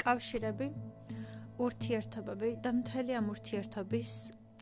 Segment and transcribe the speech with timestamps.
[0.00, 0.66] კავშირები,
[1.60, 4.10] ურთიერთობები და მთელი ამ ურთიერთობის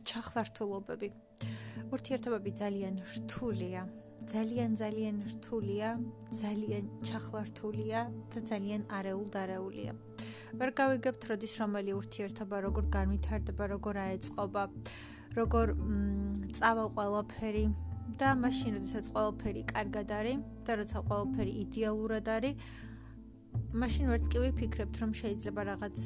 [0.09, 1.09] ჩახლართულობები.
[1.95, 3.81] ურთიერთობები ძალიან რთულია.
[4.29, 5.89] ძალიან ძალიან რთულია,
[6.43, 7.99] ძალიან ჩახლართულია
[8.31, 9.93] და ძალიან არეულ-დარეულია.
[10.59, 14.63] ვერ გავიგებთ, როდის რომელი ურთიერთობა როგორ განვითარდება, როგორ აეწყობა,
[15.39, 15.65] როგორ
[16.57, 17.65] წავა ყველაფერი
[18.19, 22.53] და მაშინ, როდესაც ყველაფერი კარგად არის და როცა ყველაფერი იდეალურად არის,
[23.73, 25.97] მაშინ ვერც კი ვიფიქრებთ, რომ შეიძლება რაღაც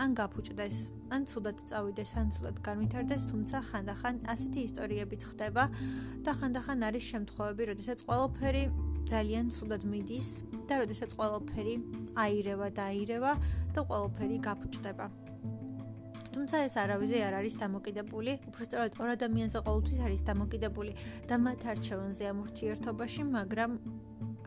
[0.00, 0.76] ან გაფუჭდეს,
[1.12, 5.64] ან ცუდად წავიდეს, ან ცუდად განვითარდეს, თუმცა ხანდახან ასეთი ისტორიებიც ხდება
[6.24, 8.64] და ხანდახან არის შემთხვევები, როდესაც ყველაფერი
[9.12, 10.28] ძალიან ცუდად მიდის
[10.70, 11.74] და როდესაც ყველაფერი
[12.16, 13.32] აირევა და აირევა
[13.76, 15.06] და ყველაფერი გაფუჭდება.
[16.32, 20.92] თუმცა ეს არავიზე არ არის დამოკიდებული, უბრალოდ ორ ადამიანზე ყოველთვის არის დამოკიდებული
[21.28, 23.70] და მათ არჩევანზე ამ ურთიერთობაში, მაგრამ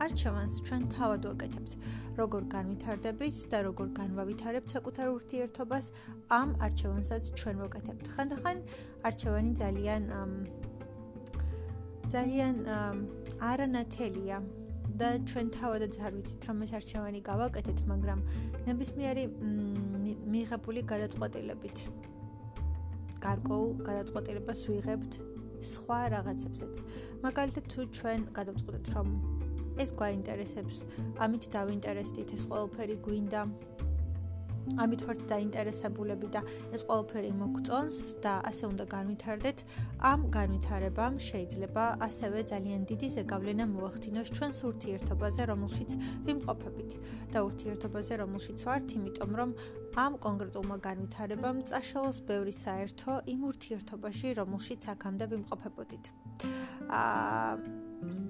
[0.04, 1.70] არჩევანს ჩვენ თავად ვაკეთებთ.
[2.16, 5.86] როგორ განვითარდებით და როგორ განვავითარებთ საკუთარ ურთიერთობას,
[6.40, 8.04] ამ არჩევანსაც ჩვენ ვაკეთებთ.
[8.14, 8.56] ხანდახან
[9.08, 10.02] არჩევანი ძალიან
[12.14, 12.56] ძალიან
[13.50, 14.38] არანათელია
[15.00, 18.20] და ჩვენ თავადაც არ ვიცით რომ ეს არჩევანი გავაკეთეთ, მაგრამ
[18.68, 19.24] ნებისმიერი
[20.34, 21.76] მიღებული გადაწყვეტილებით
[23.26, 25.12] გარკვეულ გადაწყვეტილებას ვიღებთ
[25.72, 26.74] სხვა რაღაცებსაც.
[27.26, 29.08] მაგალითად თუ ჩვენ გადავწყვეტეთ რომ
[29.82, 30.84] ეს გვაინტერესებს.
[31.20, 33.42] ამით დავინტერესდით, ეს ყველაფერი გვინდა.
[34.74, 36.42] ამით ვართ დაინტერესებულები და
[36.74, 39.58] ეს ყველაფერი მოგწონს და ასე უნდა განვითარდეთ.
[40.10, 45.90] ამ განვითარებამ შეიძლება ასევე ძალიან დიდი ზეგავლენა მოახდინოს ჩვენს ურთიერთობაზე, რომელშიც
[46.26, 46.90] ვიმყოფებით
[47.32, 49.50] და ურთიერთობაზე, რომელშიც ვართ, იმიტომ რომ
[49.96, 56.04] ამ კონკრეტულმა განვითარებამ წაშალოს ბევრი საერთო იმ ურთიერთობაში, რომელშიც აქამდე ვიმყოფებოდით.
[56.90, 58.25] აა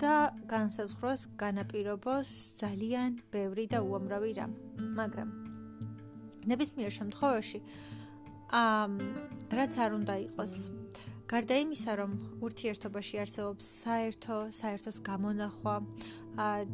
[0.00, 0.14] და
[0.48, 4.52] განსაზღვროს განაპირობოს ძალიან ბევრი და უამრავი რამ.
[4.98, 5.28] მაგრამ
[6.50, 7.60] ნებისმიერ შემთხვევაში
[8.50, 8.92] ამ
[9.54, 10.54] რაც არ უნდა იყოს
[11.30, 15.76] გარდა იმისა, რომ ურთიერთობაში არსებობს საერთო, საერთოს გამონახვა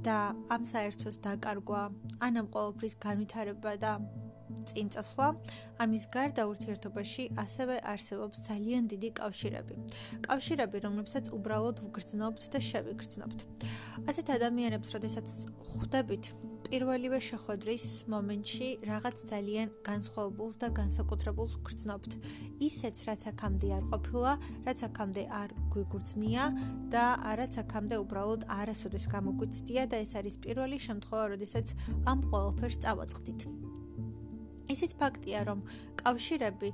[0.06, 0.19] და
[0.55, 1.83] ამ საერთოს დაკარგვა,
[2.25, 3.93] ან ამ ყოველფრის განვითარება და
[4.71, 5.29] წინ წასვლა,
[5.83, 9.75] ამის გარდა ურთიერთობაში ასევე არსებობს ძალიან დიდი კავშირები.
[10.29, 13.39] კავშირები, რომლებსაც უბრალოდ ვგრძნობთ და შევიგრძნობთ.
[14.11, 15.29] ასეთ ადამიანებს, როდესაც
[15.71, 16.25] ხვდებით
[16.67, 22.13] პირველივე შეხვედრის მომენტში რაღაც ძალიან განსხვავებულს და განსაკუთრებულს ვგრძნობთ.
[22.69, 24.33] ისეც, რაც აქამდე არ ყოფილა,
[24.67, 26.45] რაც აქამდე არ გვიგრძნია
[26.91, 27.05] და
[27.39, 31.67] რაც აქამდე უბრალოდ არასოდეს გამოგვიცდია და ეს არის პირველი შემთხვევა, როდესაც
[32.11, 33.76] ამ ყოველფერს წავაწყდით.
[34.72, 35.62] ისიც ფაქტია, რომ
[36.03, 36.71] კავშირები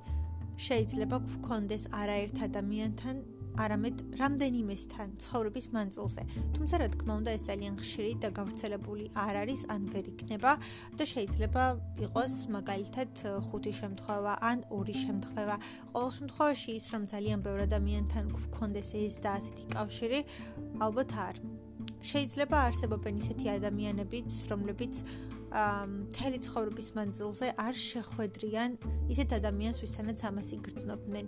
[0.66, 3.16] შეიძლება გქონდეს არაერთ ადამიანთან,
[3.53, 6.22] არამედ რამდენიმესთან ცხოვრების მანძილზე.
[6.56, 10.53] თუმცა რა თქმა უნდა, ეს ძალიან ხშირი და გავრცელებული არ არის, ან ვერ იქნება
[10.97, 11.64] და შეიძლება
[12.06, 13.10] იყოს მაგალითად
[13.48, 15.56] ხუთი შემთხვევა, ან ორი შემთხვევა.
[15.92, 20.20] ყოველ შემთხვევაში ის რომ ძალიან ბევრ ადამიანთან გქონდეს ეს და ასეთი კავშირი,
[20.80, 21.36] ალბათ არ.
[22.03, 24.94] შეიძლება არსებობენ ისეთი ადამიანებიც, რომლებიც
[25.53, 28.71] მთელი ცხოვრების მანძილზე არ შეხვედრიან
[29.13, 31.27] ისეთ ადამიანს, ვისთანაც ამას იგრძნობდნენ.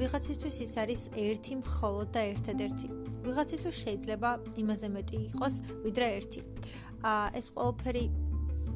[0.00, 2.86] ვიღაცისთვის ის არის ერთი მხოლოდ და ერთადერთი.
[3.24, 4.30] ვიღაცისთვის შეიძლება
[4.64, 6.40] იმაზე მეტი იყოს, ვიდრე ერთი.
[7.36, 8.04] ეს ყველაფერი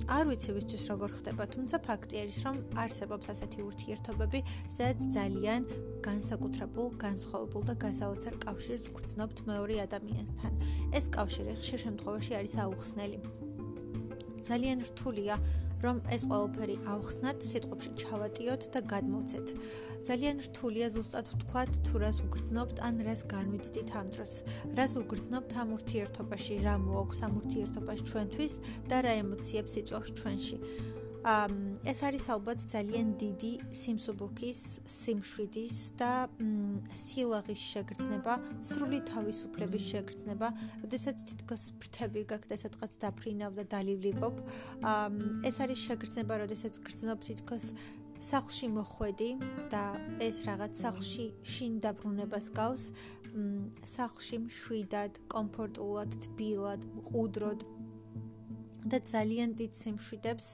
[0.08, 4.40] არ ვიცი ვისთვის როგორ ხდება, თუმცა ფაქტი არის, რომ არსებობს ასეთი ურთიერთობები,
[4.76, 5.60] სადაც ძალიან
[6.06, 10.52] განსაკუთრებულ, განსხვავებულ და გასაოცარ კავშირს ვგრძნობთ მეორე ადამიანთან.
[10.92, 13.47] ეს კავშირი ხშირ შემთხვევაში არის აუხსნელი.
[14.48, 15.36] ძალიან რთულია
[15.78, 19.46] რომ ეს ყველაფერი ავხსნათ, სიტყვებში ჩავატიოთ და გადმოვცეთ.
[20.08, 24.32] ძალიან რთულია ზუსტად ვთქვათ თუ რას უგრძნობთ ან რას განვიცდით ამ დროს.
[24.78, 28.54] რას უგრძნობთ ამ ურთიერთობაში, რა მოაქვს ამ ურთიერთობაში ჩვენთვის
[28.90, 30.56] და რა ემოციებს იწვევს ჩვენში.
[31.24, 36.12] ეს არის ალბათ ძალიან დიდი სიმსუბუქის, სიმშვიდის და
[36.94, 40.48] სილაღის შეგრძნება, სრული თავისუფლების შეგრძნება,
[40.84, 44.34] როდესაც თითქოს ფრთები გაქვს და სადღაც დაფრინავ და დალივლივობ.
[45.42, 47.66] ეს არის შეგრძნება, როდესაც გრძნობ თითქოს
[48.18, 49.30] სახლში მოხვედი
[49.70, 49.84] და
[50.22, 52.84] ეს რაღაც სახლში შინ დაბრუნებას გავს.
[53.84, 57.60] სახლში მშვიდად, კომფორტულად, თბილად, მყუდროდ
[58.92, 60.46] და ძალიან დიდ სიმშვიდებს,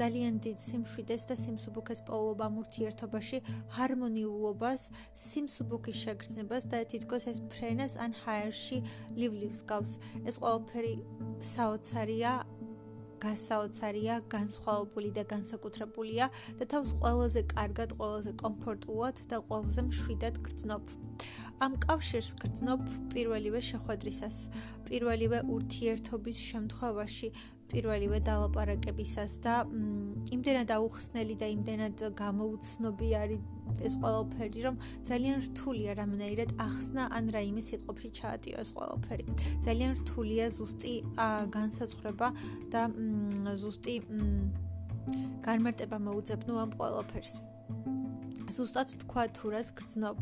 [0.00, 3.38] ძალიან დიდ სიმშვიდეს და სიმსუბუქეს პოულობა მურთიერთობაში,
[3.76, 4.82] ჰარმონიულობას,
[5.26, 8.78] სიმსუბუქის შეგრძნებას და თითქოს ეს ფრენას ან ჰაერში
[9.20, 9.92] ლივლივს გავს.
[10.28, 10.94] ეს ყველაფერი
[11.40, 12.32] საოცარია
[13.20, 20.84] გასაოცარია, განსხვავებული და განსაკუთრებულია და თავს ყველაზე კარგად, ყველაზე კომფორტულად და ყველაზე მშვიდად გრძნობ.
[21.60, 22.82] ამ კავშირს გრძნობ
[23.12, 24.36] პირველივე შეხვედრისას,
[24.88, 27.28] პირველივე ურთიერთობის შემთხვევაში,
[27.70, 29.54] პირველივე დალაპარაკებისას და
[30.34, 33.40] იმდენად აუხსნელი და იმდენად გამოუცნობი არის
[33.86, 34.76] ეს ყველაფერი, რომ
[35.06, 39.24] ძალიან რთულია რამნაირად ახსნა ან რაიმე სიტყვებში ჩაატიო ეს ყველაფერი.
[39.66, 40.94] ძალიან რთულია ზუსტი
[41.54, 42.28] განსაზღვრება
[42.74, 42.82] და
[43.62, 43.94] ზუსტი
[45.46, 47.34] განმარტება მოუძებნო ამ ყველაფერს.
[48.50, 50.18] ზუსტად თქვა თუ რას გრძნობ,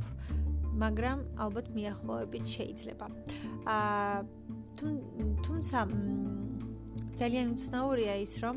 [0.82, 3.06] მაგრამ ალბათ მიახლოებით შეიძლება.
[3.64, 4.16] აა
[5.44, 5.78] თუმცა
[7.18, 8.56] ძალიან უცნაურია ის, რომ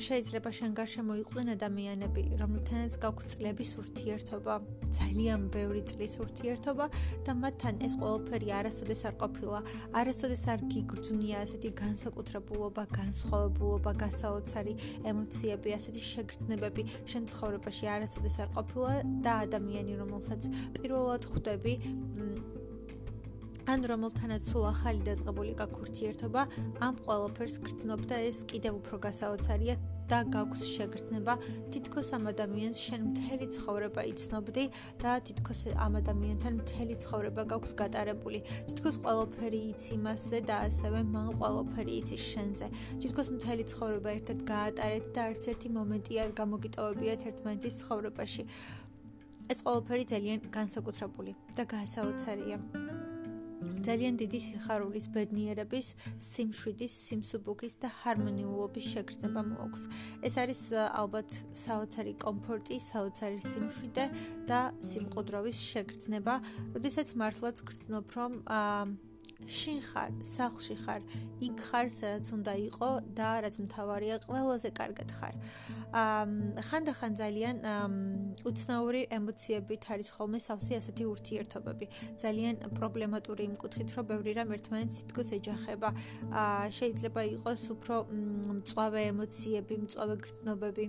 [0.00, 4.54] შეიძლება შენ გარშემო იყვნენ ადამიანები, რომელთანაც გაქვს წლების ურთიერთობა,
[4.88, 6.86] ძალიან ბევრი წლის ურთიერთობა
[7.28, 9.60] და მათთან ეს ყველაფერი არასოდეს არ ყოფილა,
[10.00, 14.74] არასოდეს არ გიგრძნია ასეთი განსაკუთრებულობა, განსხვავებულობა, გასაოცარი
[15.12, 18.92] ემოციები, ასეთი შეგრძნებები შენ ცხოვრებაში არასოდეს არ ყოფილა
[19.24, 20.42] და ადამიანი, რომელსაც
[20.80, 21.74] პირველად ხვდები,
[23.68, 26.42] ან რომელთანაც სულ ახალი დაწყებული გაქურთიერთობა,
[26.80, 29.74] ამ ყველაფერს გრძნობ და ეს კიდევ უფრო გასაოცარია
[30.08, 31.34] და გაქვს შეგრძნება.
[31.68, 34.64] თითქოს ამ ადამიანს შენ მთელი ცხოვრება იცნობდი
[35.04, 38.40] და თითქოს ამ ადამიანთან მთელი ცხოვრება გაქვს გატარებული.
[38.72, 42.66] თითქოს ყველაფერი იცი მასზე და ასევე მან ყველაფერი იცი შენზე.
[43.04, 48.42] თითქოს მთელი ცხოვრება ერთად გაატარეთ და არც ერთი მომენტი არ გამოგიტოვებიათ ერთმანეთის ცხოვრებაში.
[49.52, 52.97] ეს ყველაფერი ძალიან განსაკუთრებული და გასაოცარია
[53.88, 55.86] ძალიან დიდი სიხარულის, ბედნიერების,
[56.20, 59.82] სიმშვიდის, სიმსუბუქის და ჰარმონიულობის შეგრძნება მოაქვს.
[60.28, 61.28] ეს არის ალბათ
[61.64, 64.04] საოცარი კომფორტი, საოცარი სიმშვიდე
[64.44, 64.60] და
[64.92, 66.34] სიმყუდროვის შეგრძნება,
[66.76, 69.07] როდესაც მართლაც გრძნობ, რომ აა
[69.46, 71.02] შინ ხარ, სახლში ხარ,
[71.46, 75.34] იქ ხარ, სადაც უნდა იყო და რაც მთავარია, ყველაზე კარგად ხარ.
[75.94, 77.56] აა ხანდახან ძალიან
[78.50, 81.86] უცნაური ემოციებით არის ხოლმე სავსე ასეთი ურთიერთობები.
[82.18, 85.88] ძალიან პრობლემატური იმ კუთხით, რომ ბევრი რამ ერთმანეთს თითქოს ეჯახება.
[86.34, 87.96] აა შეიძლება იყოს უფრო
[88.58, 90.86] მწვავე ემოციები, მწვავე გრძნობები.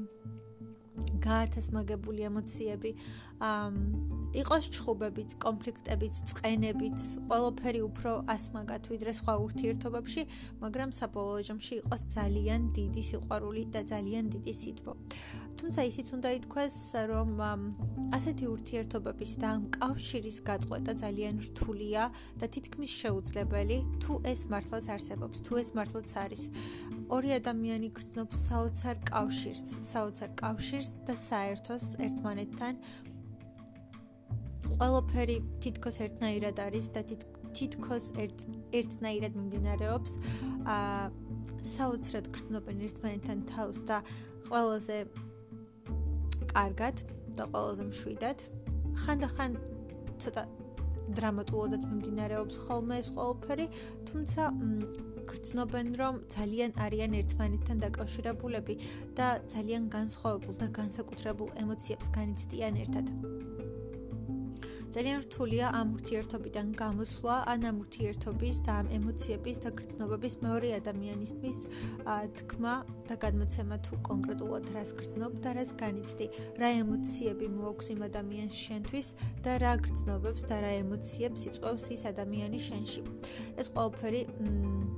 [1.26, 2.92] გაათასმაგებული ემოციები,
[3.40, 3.68] აა
[4.42, 7.00] იყოს ჩხუბებით, კონფლიქტებით, წყენებით,
[7.30, 10.22] ყველაფერი უფრო ასმაგათ ვიდრე სხვა ურთიერთობებში,
[10.64, 14.94] მაგრამ საბოლოო ჯამში იყოს ძალიან დიდი სიყვარული და ძალიან დიდი სითბო.
[15.60, 16.76] თუმცა ისიც უნდა ითქვას,
[17.12, 17.30] რომ
[18.16, 22.04] ასეთი ურთიერთობების და ამ კავშირის გაწყვეტა ძალიან რთულია
[22.40, 26.44] და თითქმის შეუძლებელი, თუ ეს მართლაც არსებობს, თუ ეს მართლაც არის.
[27.12, 32.74] ორი ადამიანი გრძნობს საოცარ კავშირს, საოცარ კავშირს და საერთოს ერთმანეთთან
[34.80, 37.02] ყველაფერი თითქოს ერთნაირად არის და
[37.58, 38.40] თითქოს ერთ
[38.80, 40.12] ერთნაირად მიმდინარეობს.
[40.64, 41.12] აა
[41.66, 43.98] საოცრად გრძნობენ ერთმანეთთან თავს და
[44.48, 44.98] ყველაზე
[46.52, 46.96] კარგად
[47.38, 48.38] და ყველაზე მშვიდად.
[49.04, 49.52] ხანდახან
[50.20, 50.44] ცოტა
[51.18, 53.66] დრამატულოდაც მიმდინარეობს ხოლმე ეს ყველაფერი,
[54.10, 54.42] თუმცა
[55.30, 58.76] გრძნობენ რომ ძალიან არიან ერთმანეთთან დაკავშირებულები
[59.18, 63.06] და ძალიან განსხვავებულ და განსაკუთრებულ ემოციებს განიცდიან ერთად.
[64.90, 71.60] ძალიან რთულია ამ ურთიერთობიდან გამოსვლა, ან ამ ურთიერთობის და ამ ემოციების და გრძნობების მეორე ადამიანისთვის
[72.40, 72.74] თქმა
[73.10, 76.26] და გადმოცემა თუ კონკრეტულად რას გრძნობ და რას განიცდი,
[76.58, 79.08] რა ემოციები მოაქვს იმ ადამიანს შენთვის
[79.46, 83.02] და რა გრძნობებს და რა ემოციებს იწვევს ის ადამიანი შენში.
[83.62, 84.22] ეს ყველაფერი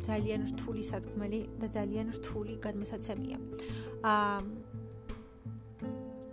[0.07, 3.37] ძალიან რთული სათქმელი და ძალიან რთული გადმოსაცემია.
[4.07, 4.39] აა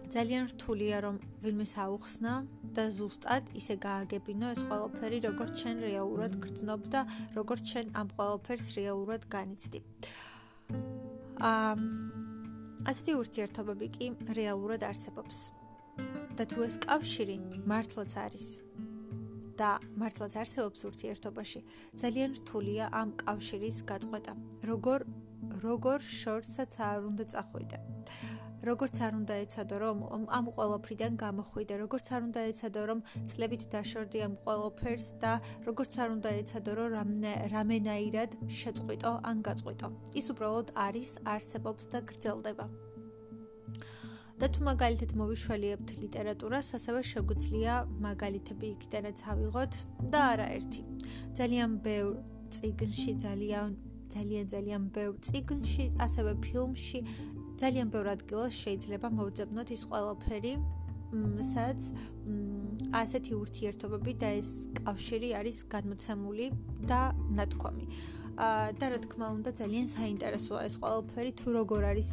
[0.08, 2.32] ძალიან რთულია რომ ვინმე საუხსნა
[2.76, 7.00] და ზუსტად ისე გააგებინო ეს ყველაფერი როგორც ჩვენ რეალურად გრძნობ და
[7.38, 9.80] როგორც ჩვენ ამ ყველაფერს რეალურად განიცდი.
[11.38, 11.72] აა
[12.88, 14.06] ასეთი ურთიერთობები კი
[14.40, 15.38] რეალურად არსებობს.
[16.38, 18.48] და თუ ეს კავშირი მართლაც არის
[19.58, 21.60] და მართლაც არსებობს ურთიერთობაში,
[21.98, 24.32] ძალიან რთულია ამ კავშირის გაწყვეტა.
[24.70, 25.00] როგორ
[25.64, 27.78] როგორ შორსაც არ უნდა წახვიდე.
[28.62, 29.98] როგორც არ უნდა ეცადო რომ
[30.38, 33.00] ამ ყველაფრიდან გამოხვიდე, როგორც არ უნდა ეცადო რომ
[33.30, 35.32] წლებით დაშორდი ამ ყველაფერს და
[35.68, 37.08] როგორც არ უნდა ეცადო რომ
[37.54, 39.88] რამენაირად შეწყვიტო ან გაწყვიტო.
[40.18, 42.66] ის უბრალოდ არის, არსებობს და გრძელდება.
[44.38, 47.74] და თუ მაგალითად მოვიშველიებთ ლიტერატურას, ასევე შეგვიძლია
[48.06, 49.72] მაგალითები იქიდანაც ავიღოთ
[50.14, 50.82] და არა ერთი.
[51.38, 52.12] ძალიან ბევრ
[52.54, 53.70] ციგნში, ძალიან
[54.14, 57.00] ძალიან ძალიან ბევრ ციგნში, ასევე ფილმში
[57.58, 60.52] ძალიან ბევრ ადგილას შეიძლება მოვძებნოთ ის ყველაფერი,
[61.50, 61.80] სადაც
[63.00, 66.46] ასეთი ურთიერთობები და ეს კავშირი არის გადმოცემული
[66.90, 67.00] და
[67.38, 67.86] ნათქვამი.
[68.78, 72.10] და რა თქმა უნდა ძალიან საინტერესოა ეს ყველაფერი თუ როგორ არის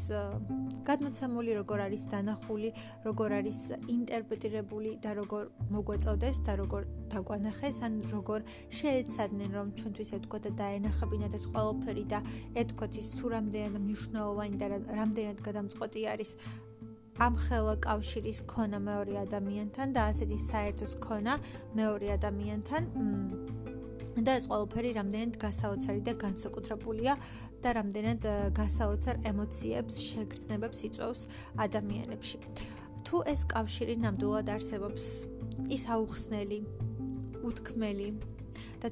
[0.89, 2.70] გადმოცემული, როგორ არის დანახული,
[3.08, 3.60] როგორ არის
[3.96, 5.44] ინტერპრეტირებული და როგორ
[5.75, 6.82] მოგვეწოდეს და როგორ
[7.13, 8.39] დაგვანახეს ან როგორ
[8.80, 12.20] შეეცადნენ რომ ჩვენთვის ეთქვა და დაენახებინათ ეს ყველაფერი და
[12.62, 14.68] ეთქვათ ის თუ რამდენად მნიშვნელოვანი და
[15.01, 16.32] რამდენად გადამწყვეტი არის
[17.15, 21.39] ამ ხელა კავშირის ქონა მეორე ადამიანთან და ასეთი საერთოს ქონა
[21.80, 23.55] მეორე ადამიანთან
[24.15, 27.13] და ეს ყველაფერი რამდენად გასაოცარი და განსაკუთრებულია
[27.63, 31.22] და რამდენად გასაოცარ ემოციებს, შეგრძნებებს იწვევს
[31.60, 32.38] ადამიანებში.
[33.05, 35.03] თუ ეს კავშირი ნამდვილად არსებობს,
[35.69, 36.60] ის აუხსნელი,
[37.43, 38.10] უთქმელი
[38.81, 38.88] და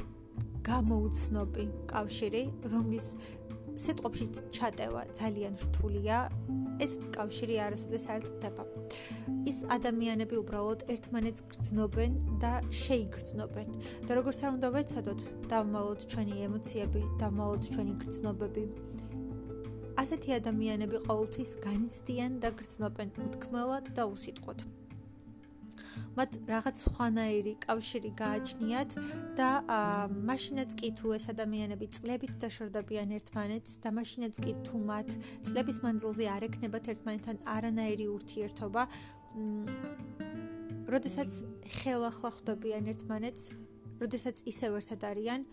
[0.67, 3.07] გამოუცნობი კავშირი, რომლის
[3.73, 6.17] სიტყვებში ჩატევა ძალიან რთულია,
[6.83, 8.63] ესეთი კავშირი არასოდეს არ წყდება.
[9.51, 12.11] ის ადამიანები უბრალოდ ერთმანეთს გრძნობენ
[12.43, 13.67] და შეიგრძნობენ.
[14.07, 15.21] და როგორც არ უნდა ვეცადოთ,
[15.51, 18.63] დავმალოთ ჩვენი ემოციები, დავმალოთ ჩვენი გრძნობები.
[20.03, 24.82] ასეთი ადამიანები ყოველთვის განიცდიან და გრძნობენ უთქმელად და უსიტყვოდ.
[26.17, 28.91] მათ რაღაც სხვანაირი კავშირი გააჩნიათ
[29.39, 29.49] და
[30.31, 35.09] მაშინაც კი თუ ეს ადამიანები წლებით დაშორდებიან ერთმანეთს და მაშინაც კი თუ მათ
[35.49, 38.83] წლების მანძილზე არ ექნებათ ერთმანეთთან არანაირი ურთიერთობა
[40.93, 41.31] როდესაც
[41.81, 43.43] ხელახლა ხვდებიან ერთმანეთს,
[44.01, 45.45] როდესაც ისევ ერთად არიან,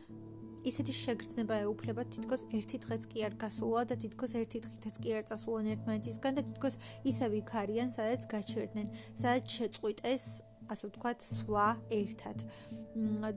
[0.67, 5.25] ისეთი შეგრძნება ეუფლება თითქოს ერთი დღეც კი არ გასულა და თითქოს ერთი დღითაც კი არ
[5.31, 6.75] წასულან ერთმანეთისგან და თითქოს
[7.11, 8.87] ისევ იქ არიან, სადაც გაჩერდნენ,
[9.17, 10.25] სადაც შეწყვიტეს
[10.71, 12.37] ასე ვთქვათ, სვლა ერთად.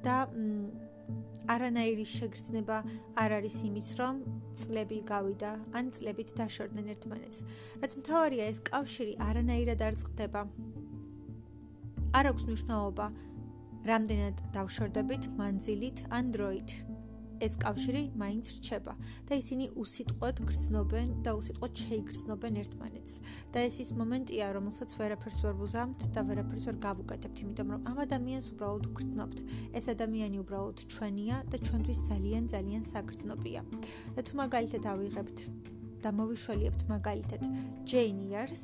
[0.06, 0.18] და
[1.54, 2.78] არანაირი შეგრძნება
[3.20, 4.22] არ არის იმის, რომ
[4.56, 7.40] წლები გავიდა, ან წლებით დაშორდნენ ერთმანეთს.
[7.82, 10.42] რაც მთავარია, ეს კავშირი არანაირად არ წყდება.
[12.14, 13.06] არ აქვს მნიშვნელობა,
[13.90, 16.93] რამდენად დავშორდებით მანძილით ან დროით.
[17.46, 18.94] ეს კავშირი მაინც რჩება
[19.28, 23.14] და ისინი უსიტყვოდ გრძნობენ და უსიტყვოდ შეიგრძნობენ ერთმანეთს.
[23.54, 27.98] და ეს ის მომენტია, რომელსაც ვერაფერს ვერ ვუზამთ და ვერაფერს ვერ გავუკეთებთ, იმიტომ რომ ამ
[28.06, 29.38] ადამიანს უბრალოდ გრძნობთ.
[29.78, 33.62] ეს ადამიანი უბრალოდ ჩვენია და ჩვენთვის ძალიან ძალიან საგრძნობია.
[34.16, 35.38] და თუ მაგალითად ავიღებთ
[36.04, 37.42] და მოვიშველიებთ მაგალითად
[37.88, 38.64] ჯეინ იარს,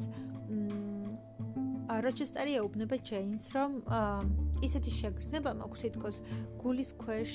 [2.06, 3.72] როჩესტერი ეუბნება ჯეინს, რომ
[4.66, 6.18] ისეთი შეგრძნება მაქვს თითქოს
[6.62, 7.32] გულის ქვეშ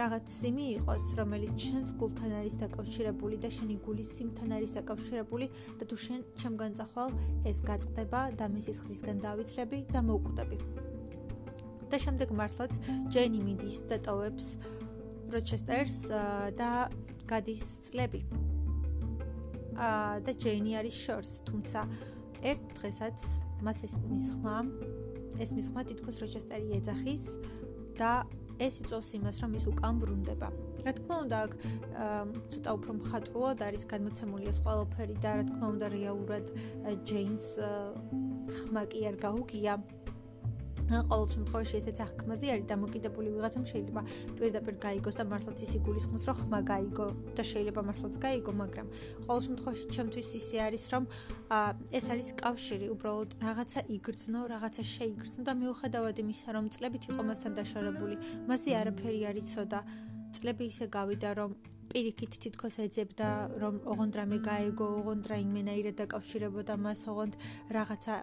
[0.00, 5.46] რაღაც სიმი იყოს, რომელიც შენს გულთან არის დაკავშირებული და შენი გულის სიმთან არის დაკავშირებული
[5.80, 7.10] და თუ შენ ჩემგან წახვალ,
[7.48, 10.58] ეს გაწყდება და მის სისხლისგან დავიცრები და მოვკვდები.
[11.94, 12.72] და შემდეგ მართლაც
[13.14, 14.46] ჯენი მიდის და ტოვებს
[15.30, 15.98] როჩესტერს
[16.58, 16.70] და
[17.30, 18.20] გადის წლები.
[19.74, 21.80] აა და ჯენი არის შორს, თუმცა
[22.44, 23.18] ერთ დღესაც
[23.64, 24.56] მას ეს მისხმა
[25.42, 27.24] ეს მისხმა თითქოს როჩესტერი ეძახის
[27.98, 28.12] და
[28.62, 30.48] ეს იწვევს იმას, რომ ის უკან ბრუნდება.
[30.86, 31.52] რა თქმა უნდა, აქ
[32.54, 36.46] ცოტა უფრო მხატვრულად არის გადმოცემული ეს ყველაფერი და რა თქმა უნდა, რეალურად
[37.08, 37.46] ჯეინს
[38.62, 39.74] ხმა კი არ გაუგია.
[40.90, 44.02] ყოველ შემთხვევაში ესეც აღქმაზე არის დამოკიდებული ვიღაცამ შეიძლება
[44.38, 48.86] პირდაპირ გაიგოს და მართლაც ისი გულისხმობს რომ ხმა გაიგო და შეიძლება მართლაც გაიგო მაგრამ
[49.26, 51.04] ყოველ შემთხვევაში ჩემთვის ისე არის რომ
[51.98, 57.52] ეს არის კავშირი უბრალოდ რაღაცა იგრძნო რაღაცა შეიგრძნო და მიუხედავად იმისა რომ წლებით იყო მასთან
[57.58, 58.16] დაშორებული
[58.48, 59.80] მასე არაფერი არ იცოდა.
[60.34, 61.50] წლები ისე გავიდა რომ
[61.92, 63.28] პირიქით თითქოს ეძებდა
[63.62, 67.34] რომ ოღონდ რამე გაეგო, ოღონდ რა იმენაირად დაკავშირებოდა მას, ოღონდ
[67.76, 68.14] რაღაცა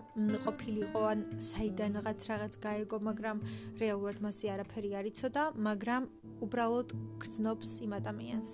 [0.45, 3.37] ყოფილიყო ან საიდან რაღაც რაღაც გაეგო, მაგრამ
[3.81, 6.03] რეალურად მასი არაფერი არ იცოდა, მაგრამ
[6.45, 6.87] უბრალოდ
[7.21, 8.49] გრძნობს იმ ადამიანს.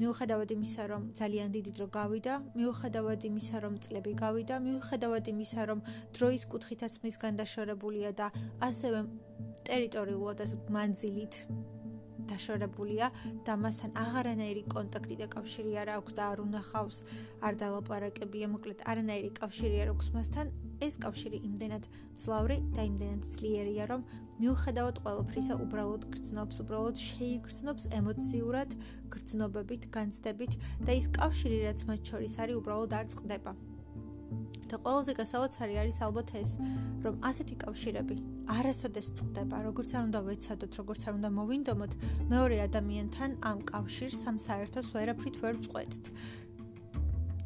[0.00, 5.80] მიუხედავად იმისა, რომ ძალიან დიდი დრო გავიდა, მიუხედავად იმისა, რომ წლები გავიდა, მიუხედავად იმისა, რომ
[6.16, 8.26] დროის კუთხითაც მისგან დაშორებულია და
[8.64, 9.00] ასევე
[9.68, 11.34] ტერიტორიულად ასე მანძილით
[12.30, 13.10] დაშორებულია
[13.46, 16.98] და მასთან აღარანაირი კონტაქტი და კავშირი არ აქვს და არ უნახავს,
[17.46, 20.46] არ დალაპარაკებია, მოკლედ არანაირი კავშირი არ აქვს მასთან.
[20.80, 21.84] ეს კავშირი იმდენად
[22.16, 24.04] მძლავრი და იმდენად ძლიერია, რომ
[24.40, 28.70] მიუხედავად ყველაფრისა, უბრალოდ გრძნობს, უბრალოდ შეიგრძნობს ემოციურად,
[29.12, 30.56] გრძნობებით, განცდებით
[30.86, 33.52] და ის კავშირი, რაც მათ შორის არის, უბრალოდ არ წყდება.
[34.70, 36.50] და ყველაზე გასაოცარი არის ალბათ ეს,
[37.04, 38.16] რომ ასეთი კავშირები
[38.54, 41.92] არასოდეს წყდება, როგორც არ უნდა ვეცადოთ, როგორც არ უნდა მოვინდომოთ
[42.30, 46.04] მეორე ადამიანთან ამ კავშირს სამ საერთოს ვერაფრით ვერ წყვეტთ.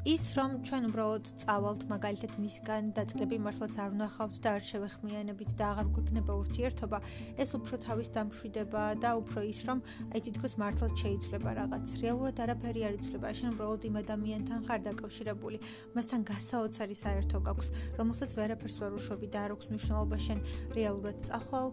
[0.05, 5.65] ის რომ ჩვენ უბრალოდ წავალთ მაგალითად მისგან დაწყები მართლაც არ ვნახავთ და არ შევეხმიანებით და
[5.73, 6.99] აღარ გვექნება ურთიერთობა
[7.41, 9.81] ეს უფრო თავის დამშვიდება და უფრო ის რომ
[10.13, 11.87] აი თითქოს მართლაც შეიცვლება რაღაც.
[12.05, 15.59] რეალურად არაფერი არ იცვლება შენ უბრალოდ იმ ადამიანთან ხარ დაკავშირებული.
[15.97, 20.39] მასთან გასაოცარი საერთო გაქვს რომელსაც ვერაფერს ვერ უშვები და არ აქვს მნიშვნელობა შენ
[20.77, 21.67] რეალურად წახვალ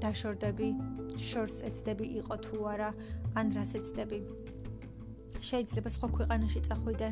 [0.00, 0.68] დაშორდები,
[1.20, 2.90] შორს ეცდები იყო თუ არა,
[3.36, 4.18] ან რას ეცდები.
[5.44, 7.08] შეიძლება სხვა ქვეყანაში წახვიდე,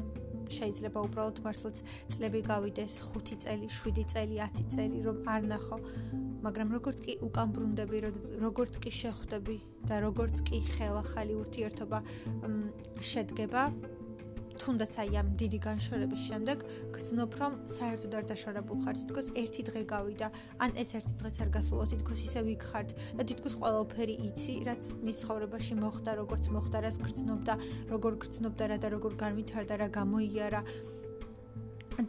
[0.59, 1.77] შეიძლება უბრალოდ მართლაც
[2.13, 5.77] წლები გავიდეს 5 წელი, 7 წელი, 10 წელი, რომ არ ნახო.
[6.43, 7.99] მაგრამ როგორც კი უკან ბრუნდები,
[8.43, 9.57] როგორც კი შეხვდები
[9.87, 11.99] და როგორც კი ხელახალი ურთიერთობა
[12.99, 13.63] შედგება,
[14.63, 16.59] თუნდაც აი ამ დიდი განშორების შემდეგ
[16.95, 20.29] გრძნობ რომ საერთოდ არ დაშორებულ ხარ თითქოს ერთი დღე გავიდა.
[20.63, 22.89] ან ეს ერთი დღეც არ გასულა თითქოს ისე ვიქხართ.
[23.19, 27.55] და თითქოს ყველაფერი იცი რაც მის ხოვრებაში მოხდა როგორც მოხდა რას გრძნობდა
[27.93, 30.61] როგორ გრძნობდა რა და როგორ განვითარდა რა გამოიარა.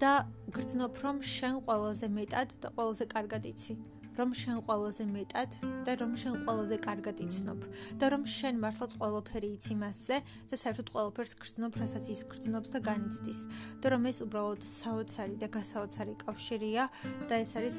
[0.02, 0.12] და
[0.54, 3.74] გრძნობ რომ შენ ყველაზე მეტად და ყველაზე კარგად იცი
[4.18, 5.50] რომ შენ ყველაზე მეტად
[5.86, 7.60] და რომ შენ ყველაზე კარგად იცნობ
[8.00, 10.18] და რომ შენ მართლაც ყველაფერი იცი მასზე
[10.50, 13.40] და საერთოდ ყველაფერს გრძნობ, რასაც ის გრძნობს და განიცდის.
[13.82, 16.84] და რომ ეს უბრალოდ საოცარი და გასაოცარი კავშირია
[17.30, 17.76] და ეს არის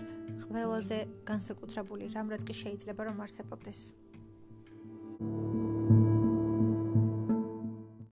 [0.49, 0.99] ყველაზე
[1.31, 3.81] განსაკუთრებული რამ, რაც კი შეიძლება რომ არსებობდეს.
[5.15, 5.74] thank you